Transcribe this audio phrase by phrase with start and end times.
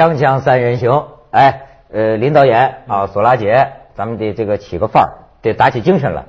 [0.00, 1.60] 锵锵三人行，哎，
[1.92, 5.08] 呃，林导演啊，索拉姐，咱们得这个起个范儿，
[5.42, 6.24] 得打起精神来。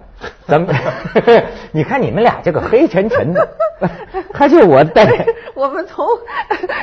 [0.46, 0.76] 咱们，
[1.72, 3.48] 你看你们俩这个黑沉沉的，
[4.36, 5.08] 还就我带。
[5.56, 6.06] 我们从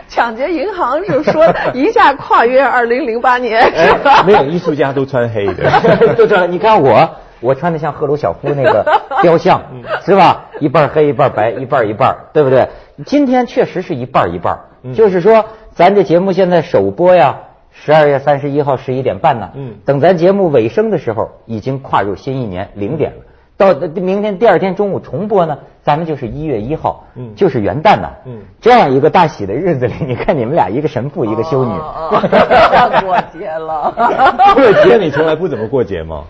[0.09, 1.45] 抢劫银行就说
[1.75, 4.23] 一下跨越二零零八年，是吧？
[4.25, 6.50] 没有艺术家都穿黑的，都穿。
[6.50, 7.07] 你看我，
[7.40, 8.82] 我穿的像赫鲁晓夫那个
[9.20, 9.61] 雕像，
[10.07, 10.46] 是吧？
[10.59, 12.67] 一半黑一半白，一半一半，对不对？
[13.04, 14.59] 今天确实是一半一半，
[14.95, 15.45] 就是说，
[15.79, 17.39] 咱这节目现在首播呀，
[17.71, 19.49] 十二月三十一号十一点半呢。
[19.55, 19.75] 嗯。
[19.85, 23.18] 等咱节目尾声的时候，已经跨入新一年零点了。
[23.57, 33.95] 到明天第二天中午重播呢，咱们就是一月一号，嗯，就是元旦呐，嗯，这样一个大喜的日子里， 你看你们俩一个神父一个修女，要 过节了。
[34.56, 36.25] 过节你从来不怎么过节吗？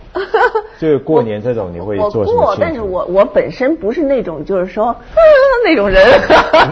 [0.77, 2.45] 就是过年这种你会做什么？
[2.45, 4.95] 过，但是我我本身不是那种就是说
[5.65, 6.05] 那种人，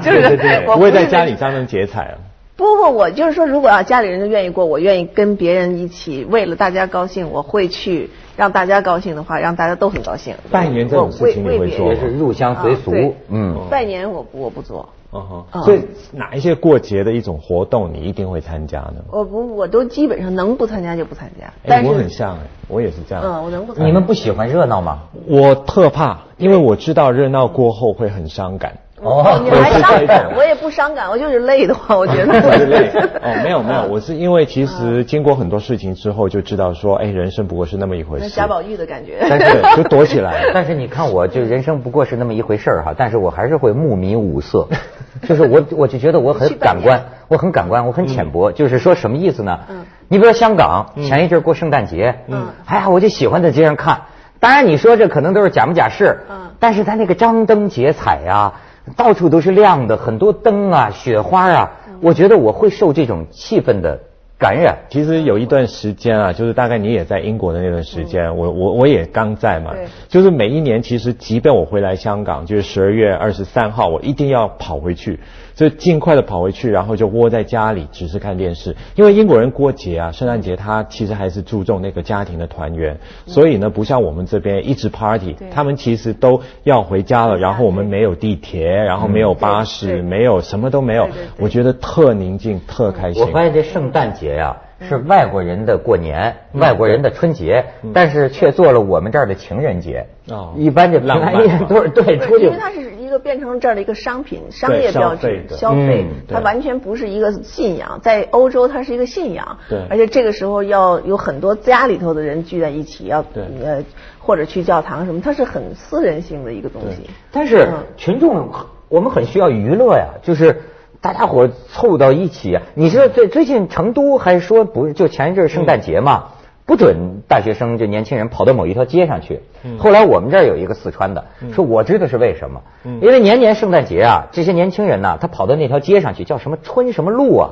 [0.03, 2.13] 就是不会在家里张灯结彩啊。
[2.57, 8.09] 不不，我就是说，如果要家里人都愿意过，我愿意跟别人一起，为了大家高兴，我会去。
[8.35, 10.35] 让大家高兴的话，让大家都很高兴。
[10.51, 13.15] 拜年这种事情你会做，也是入乡随俗。
[13.29, 14.87] 嗯，拜年我我不做。
[15.11, 15.19] 嗯
[15.51, 15.63] 哼。
[15.63, 19.03] 所以哪一些过节的一种活动你一定会参加呢？
[19.09, 21.51] 我不，我都基本上能不参加就不参加。
[21.67, 23.23] 哎，我很像哎，我也是这样。
[23.25, 23.73] 嗯，我能不？
[23.73, 24.99] 你们不喜欢热闹吗？
[25.27, 28.77] 我特怕，因为我知道热闹过后会很伤感。
[29.03, 32.33] 哦，你还伤感，我也不伤感，我就是累的话，我觉得。
[32.65, 32.89] 累。
[33.21, 38.29] 哦，没有没有，我是因为其实经过很多事情之后，就知道说，哎，人生不过是那么一回事。
[38.29, 39.17] 贾宝玉的感觉。
[39.29, 40.45] 但是就躲起来。
[40.51, 44.67] 但是你看，我就人生不过是那么一回事儿哈，但是我还是会目迷五色，
[45.29, 49.59] 就是我我就觉得我很感官，我很感官，我很浅薄，就是说什么意思呢？
[49.69, 49.85] 嗯。
[50.09, 54.01] 你比如说香港前一阵过圣诞节，嗯，哎呀，我就喜欢在街上看。
[54.39, 58.53] 当然你说这可能都是假模假式，嗯，但是他那个张灯结彩呀。
[58.95, 61.71] 到处都是亮的，很多灯啊，雪花啊，
[62.01, 63.99] 我觉得我会受这种气氛的
[64.37, 64.77] 感染。
[64.89, 69.73] 其实有一段时间啊，就是大概你也在英国的那段时间，我我我也刚在嘛，
[70.07, 75.19] 就是每一年其实即便我回来香港，就是十二月二十三号，我一定要跑回去。
[75.57, 78.75] 就尽快的跑回去，然后就窝在家里，只是看电视。
[78.93, 82.95] 因为英国人过节啊，圣诞节他其实还是注重那个家庭的团圆，
[83.25, 87.35] 所以呢，不像我们这边一直 party，他们其实都要回家了。
[87.37, 91.09] 然后我们没有地铁，然后没有巴士，没有什么都没有。
[91.39, 93.23] 我觉得特宁静，特开心。
[93.23, 94.55] 我发现这圣诞节呀。
[94.79, 100.05] 是外国人的过年，外国人的春节，但是却做了我们这儿的情人节。
[100.29, 102.45] 哦，一般就浪漫，都是对出去。
[102.45, 107.99] 因为它是一个变成这儿的一个商品，商业标志，消费，它完全不是一个信仰。
[108.03, 109.57] 在欧洲，它是一个信仰。
[109.69, 109.79] 对。
[109.89, 113.83] 而且这个时候要有很多家里头的人聚在一起，要呃
[114.19, 117.09] 或者去教堂什么，它是很私人性的一个东西。
[117.31, 118.49] 但是群众，
[118.89, 120.61] 我们很需要娱乐呀，就是。
[120.99, 126.29] 大家伙凑到一起，你知道最最近成都还说不就前一阵圣诞节嘛，
[126.67, 129.41] 不准大学生就年轻人跑到某一条街上去。
[129.79, 132.61] 后来我们这儿有一个四川的说，我知道是为什么，
[133.01, 137.51] 因为年年圣诞节啊，这些年轻人呢，他跑到那条街上去，叫什么春什么路啊，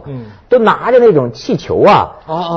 [0.50, 2.12] 都拿着那种气球啊，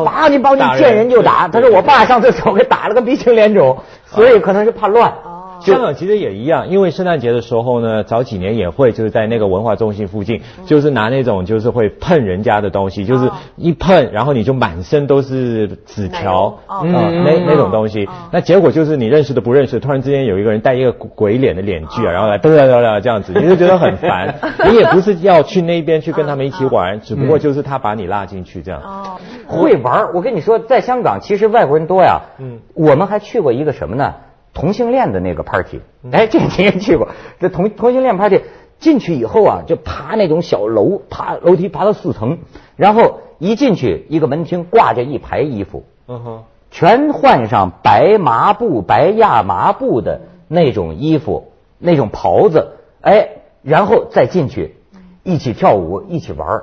[0.04, 1.46] 叭你把你见人就打。
[1.46, 5.14] 他说我爸上次手给打了个鼻青脸肿，所以可能是怕乱。
[5.60, 18.08] 香港其实也一样，因为圣诞节的时候呢，早几年也会就是在那个文化中心附近，就是拿那种就是会碰人家的东西，就是一碰，然后你就满身都是纸条啊，那那种东西。
[18.30, 24.34] 那结果就是你认识的不认识，突然之间有一个人戴一个鬼脸的脸具啊，然后来噔噔噔噔这样子，你就觉得很烦。
[24.70, 28.80] 你也不是要去那边去跟他们一起玩，只不过就是他把你拉进去这样。
[28.82, 29.16] 哦，
[29.46, 30.12] 会玩。
[30.14, 32.20] 我跟你说，在香港其实外国人多呀。
[32.38, 34.14] 嗯，我们还去过一个什么呢？
[34.58, 35.80] 同性恋的那个 party，
[36.10, 37.10] 哎，这你也去过？
[37.38, 38.42] 这同同性恋 party
[38.80, 42.38] 进去以后啊，就爬那种小楼，爬楼梯爬到四层，
[42.74, 46.42] 然后一进去一个门厅挂着一排衣服，嗯哼，
[46.72, 53.28] 全换上白麻布、白亚麻布的那种衣服，那种袍子，哎，
[53.62, 54.74] 然后再进去
[55.22, 56.62] 一起跳舞，一起玩。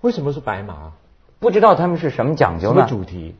[0.00, 0.92] 为什么是白麻？
[1.40, 2.86] 不知道他们是什么讲究呢？
[2.88, 3.34] 主题？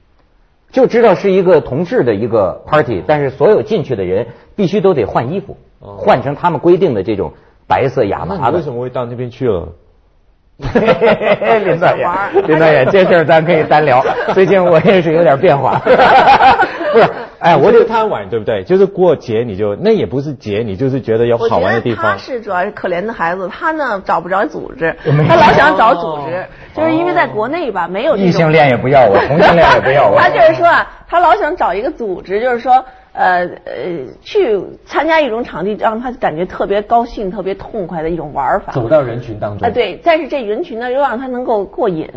[0.70, 7.32] 就知道是一个同志的一个 party，但是所有进去的人必须都得换衣服，换成他们规定的这种
[7.66, 8.58] 白色亚麻的。
[8.58, 9.68] 为什么会到那边去了？
[10.58, 12.08] 林导演，
[12.48, 14.04] 林导演，这事儿咱可以单聊。
[14.34, 15.78] 最近我也是有点变化。
[16.92, 17.06] 不是，
[17.38, 18.64] 哎，我就贪玩，对不对？
[18.64, 22.04] 就是过节你就那也不是节，你就是觉得有好玩的地方。
[22.04, 24.96] 他是主要是可怜的孩子，他呢找不着组织，
[25.28, 26.44] 他老想找组织，
[26.78, 30.19] 就是因为在国内吧没有异性恋也不要我，同性恋也不要我。
[30.20, 32.84] 他就是说啊，他老想找一个组织，就是说。
[33.14, 33.75] 呃呃
[34.22, 38.72] 去参加一种场地，让他感觉特别高兴、特别痛快的一种玩法。
[38.72, 39.66] 走到人群当中。
[39.66, 42.08] 啊，对，但是这人群呢又让他能够过瘾，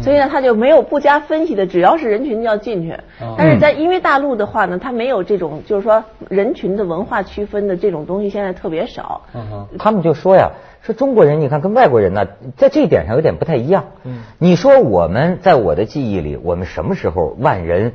[0.00, 2.96] 所以呢他就没有不加分析的，只要是人群就要进去。
[3.36, 9.22] 但是在因为大陆的话呢，他没有这种就是说人群的文化区分的这种东西，现在特别少。
[9.34, 10.48] 嗯哼，他们就说呀。
[10.84, 12.26] 说中国人，你看跟外国人呢，
[12.58, 13.86] 在这一点上有点不太一样。
[14.04, 17.92] 嗯，你说我们在我的记忆里，我们什么时候万人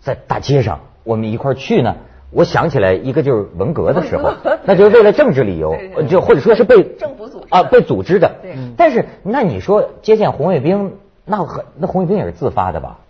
[0.00, 1.96] 在大街上，我们一块去呢？
[2.32, 4.32] 我想起来一个就是文革的时候，
[4.64, 5.76] 那就是为了政治理由，
[6.08, 8.36] 就或者说是被政府组织啊被组织的。
[8.40, 10.94] 对，但是那你说接见红卫兵，
[11.26, 13.00] 那很那红卫兵也是自发的吧？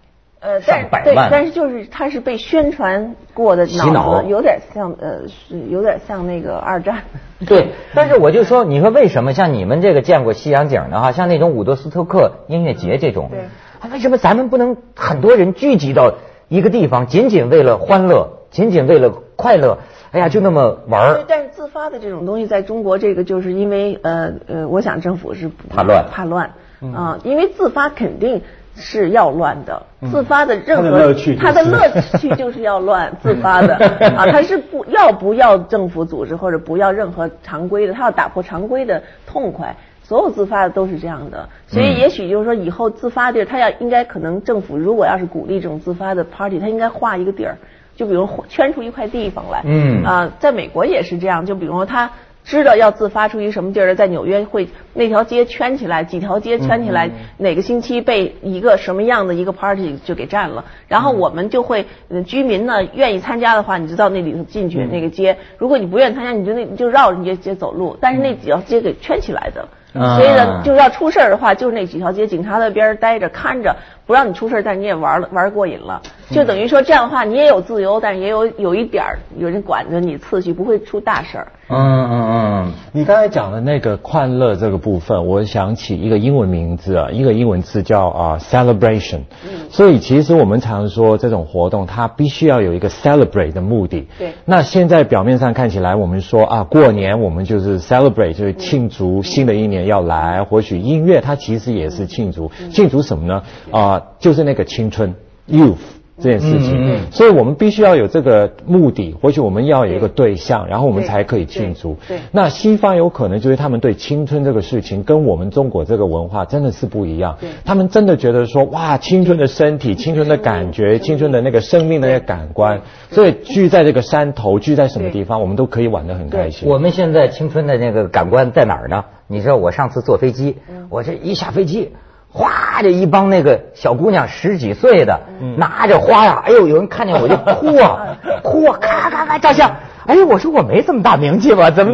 [0.40, 7.02] 呃，但对，但是就是他是被宣传过的脑子，有点像呃，是有点像那个二战。
[7.46, 16.14] 对， 但是我就说，你说为什么像你们这个见过西洋景的哈，像那种伍德斯托克音乐节这种，对，为什么咱们不能很多人聚集到
[16.48, 19.76] 一个地方，仅仅为了欢乐，仅仅为了快乐？
[20.12, 21.24] 哎呀，就那么玩儿。
[21.28, 26.50] 但是自发的这种东西，在中国这个就是因为呃呃，我想政府是怕乱，怕乱
[26.94, 28.40] 啊，因为自发肯定。
[28.80, 29.80] 是要乱的，
[30.10, 31.88] 自发的任何他的乐
[32.18, 33.76] 趣就是要乱， 自发的。
[34.16, 47.56] 啊，他是不要不要政府组织或者不要任何常规的，他要打破常规的痛快，所有自发的都是这样的，所以也许就是说以后自发地儿，他要应该可能政府如果要是鼓励这种自发的 party，他应该划一个地儿，
[47.94, 50.02] 就比如圈出一块地方来，嗯。
[50.02, 52.10] 啊，在美国也是这样，就比如说他。
[52.44, 61.86] 知道要自发出一什么地儿，在纽约会那条街圈起来，几条街圈起来，哪个星期被一个什么样的一个 party 就给占了，然后我们就会
[62.26, 69.68] 居民呢愿意参加的话，你就到那里头进去那个街，如果你不愿意参加，你就那就绕着街街走路，但是那几条街给圈起来的。
[69.92, 73.74] 所以呢，就要出事儿的话，就是那几条街，警察在边儿待着看着，
[74.06, 76.00] 不让你出事儿，但你也玩了玩过瘾了，
[76.30, 81.46] 就等于说这样的话，你也有自由，但是也有有一点儿有人管着你，次序不会出大事儿。
[81.68, 82.49] 嗯嗯嗯，
[82.92, 89.22] 你刚才讲的那个快乐这个部分，我想起一个英文名字啊，一个英文字叫啊 celebration。
[89.44, 89.68] 嗯。
[89.70, 94.06] 所以其实我们常说这种活动，它必须要有一个 celebrate 的目的。
[94.18, 94.34] 对。
[94.44, 99.80] 那现在表面上看起来，我们说啊过年我们就是 celebrate，就是庆祝新的一年。
[99.80, 103.42] 要来，或许音乐它其实也是庆祝，庆祝什么呢？
[103.70, 105.14] 啊，就是那个青春
[105.50, 105.78] ，youth
[106.20, 106.98] 这件事情。
[107.10, 111.96] 所以我们必须要有这个目的，或许我们要有一个对象，然后我们才可以庆祝。
[112.06, 117.38] 对那西方有可能就是他们对青春这个事情跟我们中国这个文化真的是不一样。
[117.64, 126.68] 他们真的觉得说，哇，青春的身体，青春的感觉，青春的那个生命的那个感官，所以聚在这个山头，聚在什么地方，我们都可以玩得很开心。
[126.68, 129.04] 我们现在青春的那个感官在哪儿呢？
[129.26, 130.56] 你知道我上次坐飞机，
[130.88, 131.92] 我这一下飞机，
[132.32, 135.20] 哗，这一帮那个小姑娘十几岁的，
[135.56, 139.70] 拿着花呀，哎呦，有人看见我就哭啊， 哭啊，咔咔咔照相。
[140.06, 141.70] 哎呦，我说我没这么大名气吧？
[141.70, 141.92] 怎么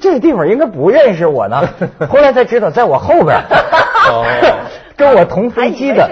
[0.00, 1.68] 这地方应该不认识我呢？
[2.10, 3.38] 后来才知道，在我后边，
[4.96, 6.08] 跟我同飞机的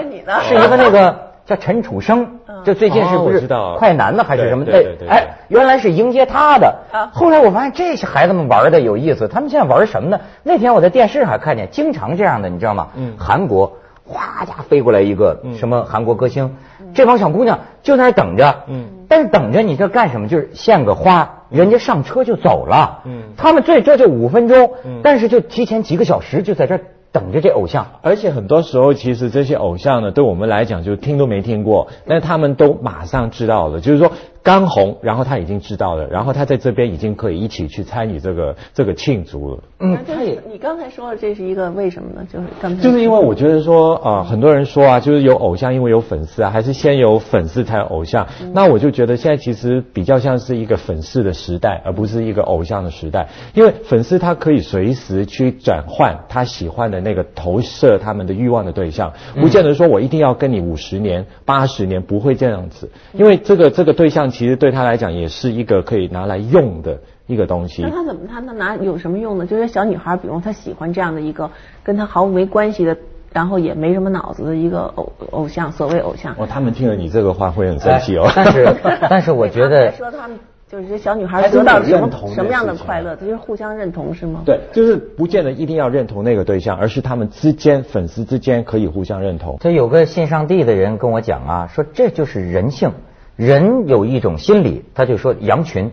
[0.48, 2.38] 是一个那个叫陈楚生。
[2.64, 3.46] 这最近是不是
[3.76, 4.64] 快男呢，还是什么？
[4.64, 6.74] 对对哎，原来是迎接他的。
[7.12, 10.20] 后来我发现这些孩子们玩的有意思，他们现在玩什么呢？
[10.42, 12.88] 那天我在电视上看见，经常这样的，你知道吗？
[12.96, 13.12] 嗯。
[13.18, 13.72] 韩国
[14.06, 16.56] 哗家飞过来一个什么韩国歌星，
[16.94, 18.62] 这帮小姑娘就在那等着。
[18.66, 18.86] 嗯。
[19.08, 20.28] 但是等着你这干什么？
[20.28, 23.02] 就是献个花，人家上车就走了。
[23.04, 23.24] 嗯。
[23.36, 24.72] 他们最这就五分钟，
[25.02, 26.80] 但是就提前几个小时就在这。
[27.14, 34.12] 等着这偶像，而且很多时候，其实这些偶像呢，对我们来讲就听都没听过，但他们都马上知道了，就是说。
[34.44, 39.62] 刚红，然后他已经知道了，然后他在这边已经可以一起去参与这个这个庆祝了。
[39.80, 42.26] 嗯，他也，你刚才说的这是一个为什么呢？
[42.30, 48.26] 就是刚才就是因为我觉得说啊，很多人说啊，就是有偶像，因为有粉丝啊，还是先有粉丝才有偶像。
[48.52, 53.26] 那我就觉得现在其实比较像是一个粉丝的时代，而不是一个偶像的时代。
[53.54, 59.10] 因为粉丝他可以随时去转换他喜欢的那个投射他们的欲望的对象，
[59.40, 62.90] 不见得说我一定要跟你五十年、八十年，不会这样子。
[63.14, 64.33] 因为这个这个对象。
[64.34, 66.98] 其实对他来讲也是一个可以拿来用的
[67.28, 67.82] 一个东西。
[67.82, 69.46] 那他怎么他那拿有什么用呢？
[69.46, 71.48] 就是小女孩，比如她喜欢这样的一个
[71.84, 72.96] 跟她毫无没关系的，
[73.32, 76.34] 然后也没什么脑子的一个偶偶像，所谓偶像。
[76.36, 78.28] 哦，他们听了你这个话会很生气哦。
[78.34, 78.76] 但是
[79.08, 80.36] 但是我觉得说他们
[80.68, 84.42] 就是这小女孩得到什么什么样的快乐，就是互相认同是吗？
[84.44, 89.58] 对，就是不见得一定要认同那个对象，而是他们之间粉丝之间可以互相认同。
[89.60, 92.90] 这有个信上帝的人跟我讲啊，说这就是人性。
[93.36, 95.90] 人有一种心理，他就说羊群，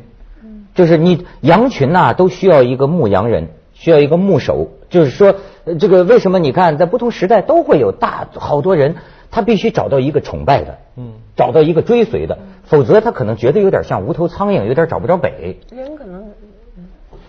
[0.76, 4.70] 就是你羊群呐，都需要一个牧羊人，需要一个牧首。
[4.90, 5.36] 就是说，
[5.80, 8.96] 这个为什么你看，在不同时代都会有大好多人，
[9.32, 15.60] 他必须找到一个崇拜的，嗯，找到一个追随的，否则他可能觉得有点像无头苍蝇，有点找不着北。
[15.72, 16.31] 人可能。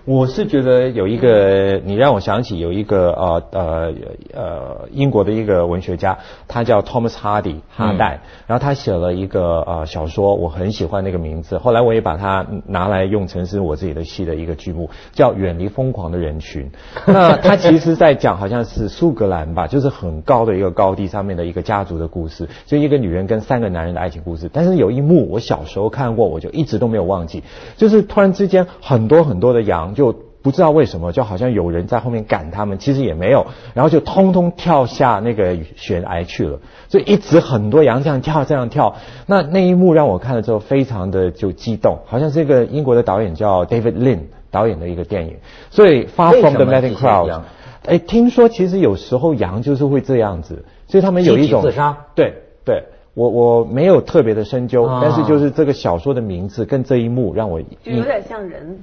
[0.04, 3.92] 我是觉得有一个，你让我想起有一个呃呃
[4.34, 6.18] 呃英国的一个文学家，
[6.48, 16.64] 他叫 Thomas Hardy 哈代，然后他写了一个呃小说，我很喜欢那个名字，后来我也把它拿来用成是我自己的戏的一个剧目，叫《远离疯狂的人群》。
[17.06, 24.50] 那他其实在讲好像是苏格兰吧，就是很高的一个高地上面的一个家族的故事，就一个女人跟三个男人的爱情故事。
[24.52, 27.44] 但是有一幕我小时候看过，我就一直都没有忘记，
[27.76, 29.91] 就是突然之间很多很多的羊。
[29.94, 36.58] 就不知道为什么，就好像有人在后面赶他们，其实也没有，然后就通通跳下那个悬崖去了。
[36.88, 38.96] 所以一直很多羊这样跳，这样跳。
[39.26, 44.18] 那那一幕让我看了之后，非常的就激动，好像是一个英国的导演叫 David Lin
[44.50, 45.36] 导演的一个电影。
[45.70, 47.42] 所以 Far from the Madding Crowd，
[47.84, 51.96] 哎，听说其实有时候羊就是会这样子，所以他们有一种自杀。
[52.16, 52.34] 对
[52.64, 52.82] 对，
[53.14, 58.78] 我我没有特别的深究，但是就是这个小说的名字跟这一幕让我就有点像人。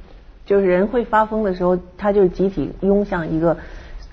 [0.49, 3.55] 就是人会发疯的时候，他就集体拥向一个，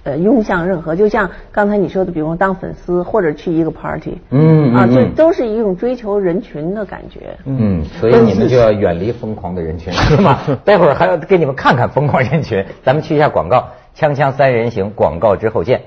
[0.02, 7.38] 呃，拥向任何，就像刚才你说的，比如当粉丝或者去一个 party，嗯啊，就都是一种追求人群的感觉。
[7.46, 10.38] 嗯，所以你们就要远离疯狂的人群， 是吗？
[10.62, 12.62] 待会儿还要给你们看看疯狂人群。
[12.82, 15.80] 咱们去一下广告，锵锵三人行，广告之后见。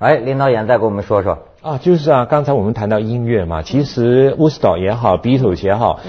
[0.00, 1.38] 哎，林导演再给我们说说。
[1.62, 6.00] 啊，就是啊，刚才我们谈到音乐嘛，其实 w o o s t o c k 也好，Beatles 也好，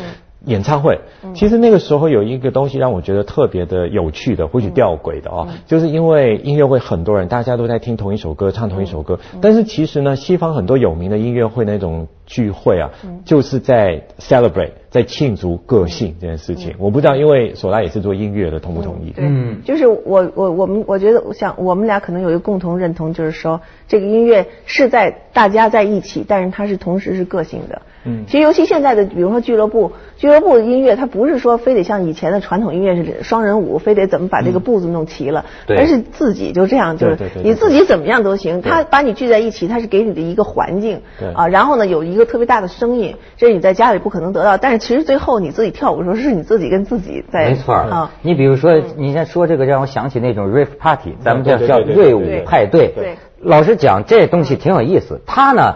[0.46, 1.00] 演唱会，
[1.34, 12.08] 其实那个时候有一个东西让我觉得特别的有趣的，或许吊诡的哦，就是因为音乐会很多人，大家都在听同一首歌，唱同一首歌，但是其实呢，西方很多有名的音乐会那种。
[12.26, 12.90] 聚会啊，
[13.26, 16.74] 就是在 celebrate，在庆祝个性这件事情。
[16.80, 19.14] 我不知道，因为索拉也是做音乐的，同不同意？
[19.18, 23.60] 嗯，就是我我我们我觉得，我想我们俩可能有一个共同认同，就是说
[23.90, 27.82] 这个音乐是在大家在一起，但是它是同时是个性的。
[28.06, 38.62] 嗯，其实尤其现在的，比如说俱乐部，俱乐部的音乐，它不是说非得像以前的传统音乐是双人舞，非得怎么把这个步子弄齐了，而是自己就这样，就是你自己怎么样都行。
[38.62, 41.02] 他把你聚在一起，他是给你的一个环境，
[41.34, 42.24] 啊，然后呢有一个。
[42.34, 44.58] 特别大的声音，这是你在家里不可能得到。
[44.58, 47.50] 但是其实最后你自己跳舞的时候，是你自己跟自己在。
[47.50, 52.88] 没错啊，你比如说，你先说这个，让我想起那种 rave party，咱们叫叫瑞舞派对。
[52.96, 55.22] 对，老实讲，这东西挺有意思。
[55.28, 55.76] 他呢。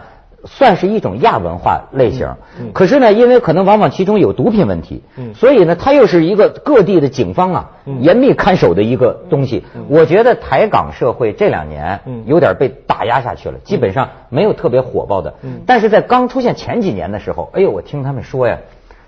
[0.50, 2.34] 算是一种亚文化类型，
[2.74, 5.04] 可是呢，因为可能往往其中有毒品问题，
[5.36, 9.66] 所以呢，它又是一个各地的警方啊严密看守的一个东西。
[9.90, 15.34] 我觉得台港社会这两年有点被打压下去了，基本上没有特别火爆的。
[15.66, 18.58] 但是在刚出现前几年的时候，哎呦，我听他们说呀，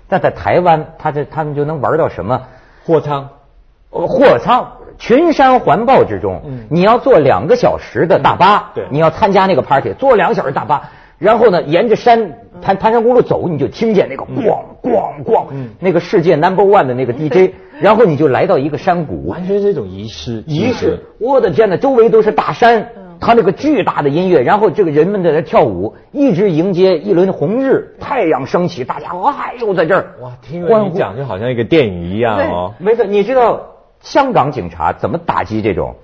[0.08, 2.42] 但在台湾，他这他们就能玩到什么？
[2.84, 3.28] 货仓，
[3.88, 10.90] 货仓群山环抱之中，你要坐两个小时的大巴，你要参加那个 party，坐两个小时大巴。
[11.20, 12.18] 然后呢，沿着山
[12.62, 15.44] 盘盘山公路走，你就听见那个咣咣咣，
[15.78, 20.42] 那个世界 number one 的那个 DJ，然后你就来到一个山谷，完全是一种仪式。
[20.46, 22.88] 仪式，我的天呐，周围都是大山，
[23.20, 32.72] 他那个巨大的音乐，然后这个人们在那跳舞，一直迎接一轮红日，太阳升起，大家哇又在这儿哇，听你讲就好像一个电影一样哦。
[32.78, 33.60] 没错，你知道
[34.00, 35.94] 香港警察怎么打击这种？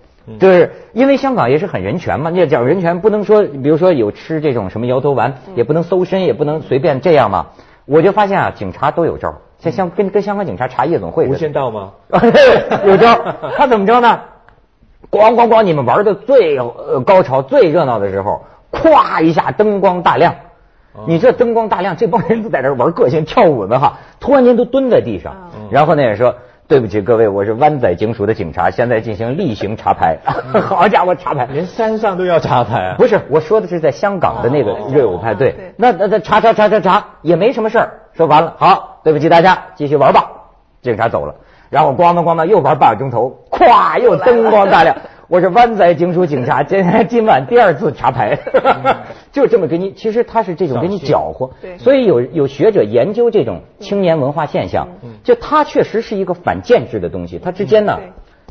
[0.41, 7.47] 就是因为香港也是很人权嘛，你讲人权不能说，比如说有吃这种什么摇头丸，也不能搜身，也不能随便这样嘛。
[7.85, 11.29] 我就发现啊，警察都有招，像香跟跟香港警察查夜总会。
[11.29, 11.93] 无间道吗？
[12.85, 13.17] 有招，
[13.57, 14.21] 他怎么着呢？
[15.11, 15.63] 咣咣咣！
[15.63, 16.59] 你们玩的最
[17.05, 20.35] 高潮、最热闹的时候，咵一下灯光大亮，
[21.07, 26.35] 你这灯光大亮，这帮人都在这玩个性跳舞呢哈，突然间都蹲在地上，然后呢也说。
[26.69, 30.19] 对不起各位，我是湾仔警署的警察，现在进行例行查牌。
[30.67, 32.95] 好家伙，查牌，连山上都要查牌啊！
[32.99, 35.75] 不是，我说的是在香港的那个瑞舞派对。
[35.77, 37.91] 那那那查查查查查也没什么事儿。
[38.15, 40.29] 说完了，好，对不起大家，继续玩吧。
[40.83, 41.37] 警察走了，
[41.71, 44.97] 然后咣当咣当又玩半个钟头，咵又灯光大亮。
[45.29, 48.39] 我是湾仔警署警察，今 今晚第二次查牌，
[49.33, 49.93] 就这么给你。
[49.93, 54.87] 其实他是这种给你搅和，所以有有学者研究这种青年文化现象，
[55.25, 57.99] 就它确实是一个反建制的东西，它之间呢。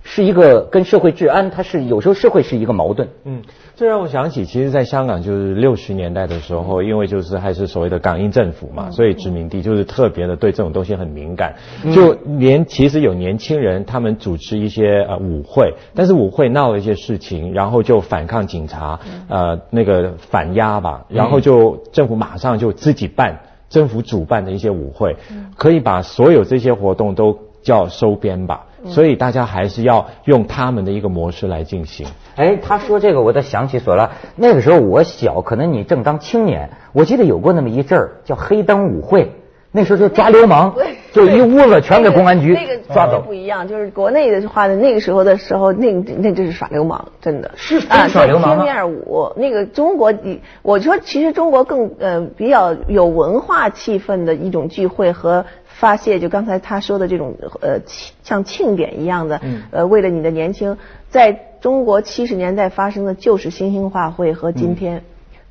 [0.07, 3.09] 是一个跟社会治安，它是有时候社会是一个矛盾。
[3.23, 3.41] 嗯，
[3.77, 11.53] 这让我想起，其实，在香港就是六十年代的时候，因为就是还是所谓的港英政府嘛，所以殖民地就是特别的对这种东西很敏感。
[11.93, 23.37] 就连其实有年轻人，他们主持一些呃舞会，但是舞会闹了一些事情，然后就反抗警察，呃，那个反压吧，然后就政府马上就自己办，
[23.69, 25.17] 政府主办的一些舞会，
[25.57, 28.67] 可以把所有这些活动都叫收编吧。
[28.87, 32.07] 所以大家还是要用他们的一个模式来进行。
[32.35, 34.11] 哎，他说这个，我倒想起索拉。
[34.35, 39.31] 那个时候我小，可能你正当青年，我记得有过那么一阵儿叫黑灯舞会。
[39.77, 40.73] 那时候就抓流氓，
[41.11, 42.57] 就一屋子全给公安局
[42.93, 43.19] 抓走。
[43.19, 50.13] 不一样，就是国内的话呢，那个时候的时候，那那就是耍流氓，真的是啊耍流氓贴面舞，那个中国，
[50.61, 55.45] 我说其实中国更呃比较有文化气氛的一种聚会和
[55.79, 57.79] 发泄，就刚才他说的这种呃
[58.23, 59.41] 像庆典一样的，
[59.71, 60.77] 呃为了你的年轻，
[61.09, 65.03] 在中国七十年代发生的就是新兴画会和今天。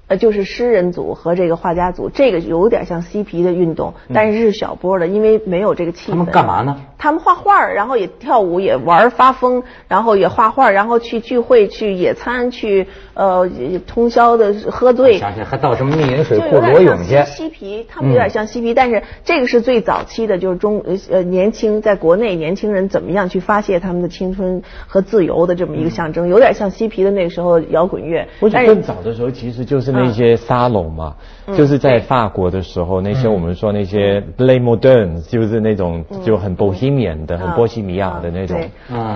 [0.07, 6.17] 呃，就是诗人组和这个画家组，这个有点像嬉皮的运动，但是是小波的，因为没有这个气氛。
[6.17, 6.79] 他们干嘛呢？
[7.05, 13.49] 他们画画，然后也跳舞，也玩发疯，然后也画画，然后去聚会，去野餐，去呃
[13.87, 15.19] 通宵的喝醉。
[15.19, 17.23] 想想还到什么密云水库裸泳去？
[17.27, 28.27] 嬉皮，他们有点像嬉皮，但是这个是最早期的，就是中呃年轻在国内年轻人怎么样去发泄他们的青春和自由的这么一个象征，有点像嬉皮的那个时候摇滚乐。
[28.41, 29.95] 或者更早的时候，其实就是。
[29.95, 31.15] 那些沙龙嘛，
[31.57, 36.53] 就是在法国的时候，那些我们说那些 le modern，就是那种就很
[36.95, 38.61] bohemian 的、很波西米亚的那种。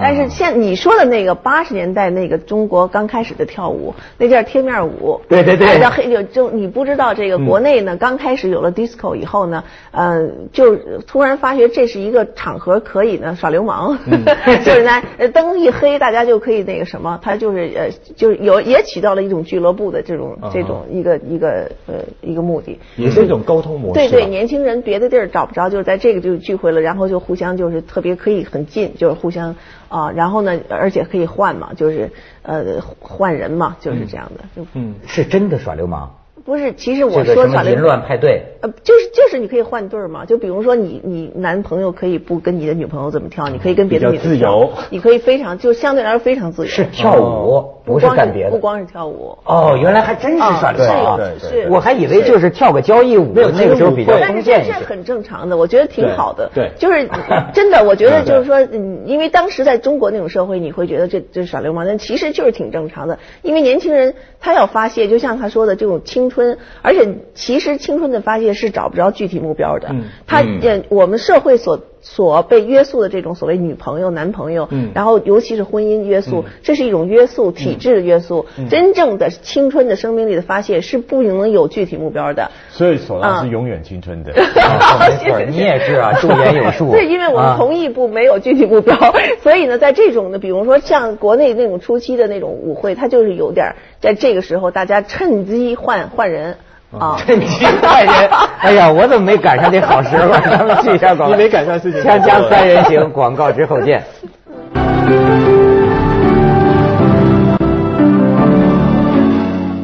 [0.01, 5.21] 但是现你说的那个八十年代那个中国刚开始的跳舞，那叫贴面舞。
[5.29, 5.81] 对对对。
[5.81, 13.99] 叫黑就就你不知道这个国内呢，刚开始有了 disco 以后呢，嗯，就突然发觉这是一个场合可以呢耍流氓，
[14.65, 20.63] 就是呢灯一黑，大家就可以那个什么，他就是呃就是有也起到了一种俱乐部的这种这。
[20.69, 24.01] 种一个一个呃一个目的，也是一种沟通模式。
[24.01, 29.57] 对对，年轻人别的地儿找不着，就是在这个就聚会了，然后就互相就是特别可以很近，就是互相
[29.89, 32.11] 啊，然后呢，而且可以换嘛，就是
[32.43, 34.63] 呃换人嘛，就是这样的。
[34.75, 36.18] 嗯，是真的耍流氓。
[36.49, 46.69] 不是，其实我说耍淫乱派对，呃，就是就是你可以换对儿嘛，就比如说你你男朋友可以不跟你的女朋友怎么跳，你可以跟别的女自由，你可以非常就相对来说非常自由。
[46.71, 49.37] 是跳舞，不是干别的，不光是跳舞。
[49.45, 54.73] 哦，原来还真是耍流氓，是，我还以为就是跳个交谊舞，那个时候比较封建一些。
[54.73, 56.51] 是很正常的，我觉得挺好的。
[56.55, 57.07] 对，就是
[57.53, 58.59] 真的，我觉得就是说，
[59.05, 66.38] 因为当时在中国那种社会，你会觉得这这耍流氓，但其实就是挺正常的，因为年轻人他要发泄，就像他说的这种青春，
[66.83, 67.09] 而且。
[67.35, 69.95] 其实青春的发泄是找不着具体目标的，
[70.27, 78.47] 他呃，我们社会所所被约束的这种所谓女朋友、男朋友，然后尤其是婚姻约束，这是一种约束，体制的约束。
[78.71, 82.51] 真正的青春的生命力的发泄是不能有具体目标的。
[82.71, 84.33] 所以索拉是永远青春的。
[84.35, 86.91] 没错， 你也是啊，驻颜有术。
[86.91, 88.97] 对，因为我们同意不没有具体目标，
[89.43, 96.57] 所以呢，在这种的，比如说像国内那种初期的那种舞会，它就是有点在这个时候大家趁机换换人。
[96.97, 98.15] 啊，趁机换人！
[98.61, 100.33] 哎呀，我怎么没赶上这好时候？
[100.41, 101.37] 咱们去一下广告。
[101.37, 101.93] 你没赶上是？
[102.03, 104.03] 锵锵三人行， 广告之后见。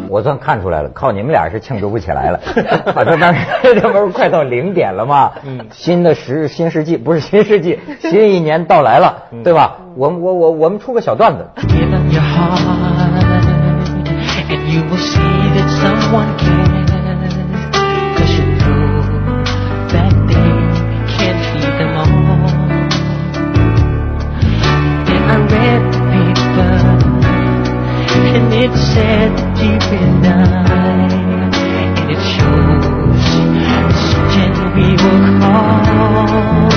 [0.08, 2.40] 我算看出来了，靠你们俩是庆祝不起来了。
[2.94, 5.32] 反正当时这不是快到零点了吗？
[5.44, 5.58] 嗯。
[5.72, 9.76] 新的时新世纪不是新世纪， 新一年到来了，对吧？
[9.96, 11.44] 我我我我们出个小段子。
[28.36, 33.24] and it said deep in and it shows
[34.34, 36.73] the we were called.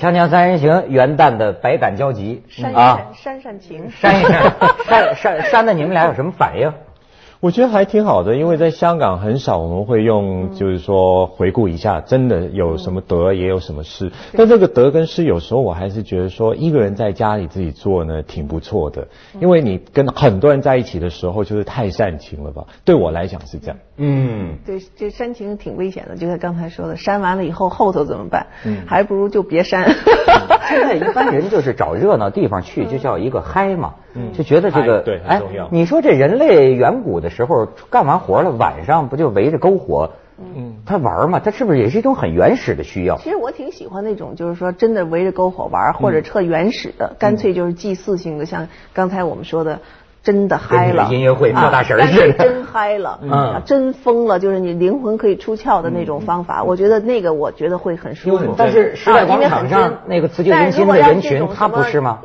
[0.00, 2.42] 锵锵三人行元旦的百感交集。
[2.74, 4.50] 啊，扇扇情，煽一煽，
[4.88, 6.72] 煽煽煽的你们俩有什么反应？
[7.40, 14.12] 我觉得还挺好的，因为在香港很少我们会用，就是说回顾一下，真的有什么得，也有什么失。
[14.36, 19.08] 但这个得跟失，有时候我还是觉得说，一个人在家里自己做呢，挺不错的。
[19.40, 22.66] 因为你跟很多人在一起的时候，就是太煽情了吧？
[22.84, 23.76] 对我来讲是这样。
[23.96, 28.48] 嗯，对，这煽情挺危险的，就像刚才说的，煽完了以后后头怎么办？
[28.66, 29.90] 嗯，还不如就别煽。
[30.68, 33.94] 现在一般人就是找热闹地方去，就叫一个嗨嘛。
[34.12, 43.16] 嗯，就觉得这个对，很重要，你说这人类远古的时候干完活了，晚上不就围着篝火嗯，他玩嘛，他是不是也是一种很原始的需要？
[43.16, 49.78] 其实我挺喜欢那种，就是说真的围着篝火玩，或者特原始的，干脆就是祭祀性的，像刚才我们说的。
[50.22, 56.62] 真的嗨了，音乐会跳大神似的，真嗨了，嗯，真疯了，就是你灵魂可以出窍的那种方法。
[56.62, 58.54] 我觉得那个，我觉得会很舒服。
[58.54, 62.18] 但是时代广场上那个辞旧迎新的人群，他不是吗？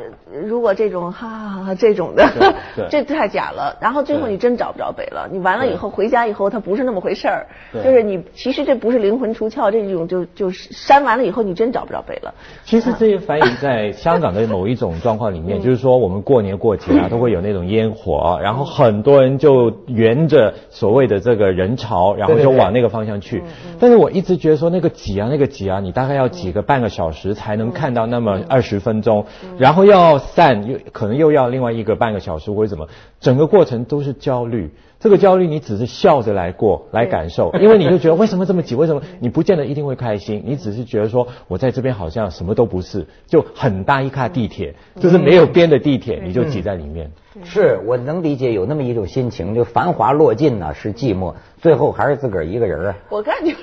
[0.47, 2.27] 如果这种哈哈哈这种的，
[2.89, 3.75] 这太假了。
[3.81, 5.27] 然后最后你真找不着北了。
[5.31, 7.47] 你完了以后回家以后，它不是那么回事儿。
[7.84, 12.34] 就是你其实这不是灵魂出窍，这种就就是删完了以后，你真找不着北了。
[12.63, 23.43] 其实这些反映在香港的某一种状况里面，就是说我们过年过节啊， 都会有那种烟火，然后很多人就沿着所谓的这个人潮，然后就往那个方向去。
[23.79, 29.25] 但是我一直觉得说那个挤啊，那个挤啊，你大概要挤个半个小时才能看到那么二十分钟，
[29.58, 30.17] 然后要。
[30.35, 32.87] 散又可能又要另外一个半个小时，或者怎么，
[33.21, 34.69] 整个过程都是焦虑。
[34.99, 38.75] 这个焦虑你只是笑着来过来感受，因为你就觉得为什么这么挤？
[38.75, 40.41] 为什么你不见得一定会开心？
[40.45, 47.09] 你只是觉得说我在这边好像什么都不是，就很大一卡地铁，就是没有边的地铁，你就挤在里面。
[47.43, 52.95] 是我能理解有那么一种心情，就繁华落尽呢是寂寞，最后还是自个儿一个人啊。
[53.09, 53.55] 我看 就是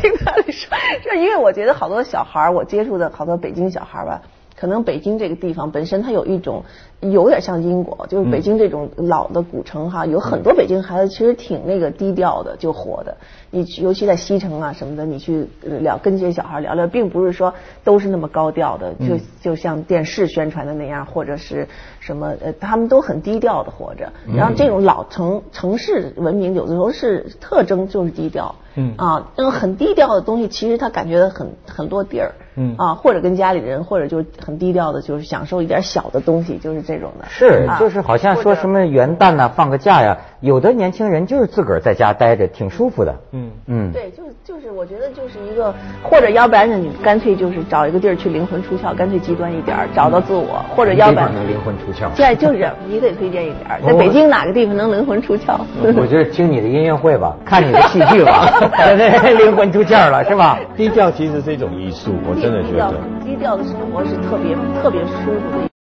[0.00, 4.22] 听他说，就因为我觉得好多小孩我接触的好多北京小孩吧。
[4.60, 6.64] 可能北京这个地方本身它有一种
[7.00, 13.16] 有点像英国，就是北京这种老的古城哈，有很多北京孩子其实挺那个低调的，就活的。
[13.50, 24.12] 你尤其在西城啊什么的，你去聊跟这些小孩聊聊，并不是说都是那么高调的，就就像电视宣传的那样，或者是什么呃，他们都很低调的活着。
[24.36, 28.54] 然后这种老城城市文明有的时候是特征就是低调。
[28.76, 32.30] 嗯啊，那种很低调的东西，其实他感觉很很落地儿。
[32.54, 37.26] 嗯啊，或者跟家里人，或者就很低调的，就是享受一点小的东西，就是这种的。
[37.28, 43.16] 是，就是好像说什么元旦呐，放个假呀，有的年轻人就是自个儿在家待着，挺舒服的。
[43.32, 52.08] 嗯嗯嗯，对，就就是我觉得就是一个，或者要不然呢，你干脆就是找一个地儿去灵魂出窍，干脆极端一点，找到自我，或者要不然能灵魂出窍。
[52.16, 55.58] 对，就是你得推荐一点，在北京哪个地方能灵魂出窍？
[55.96, 58.50] 我觉得听你的音乐会吧，看你的戏剧吧，
[59.38, 60.58] 灵魂出窍了，是吧？
[60.76, 65.69] 低调其实是一种艺术，我真的觉得低调的生活是特别特别舒服的。